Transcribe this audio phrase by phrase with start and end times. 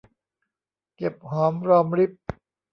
[0.95, 2.11] เก็บหอมรอมริบ